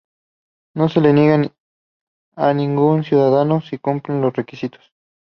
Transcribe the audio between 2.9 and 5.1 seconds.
ciudadano, si cumplen los requisitos.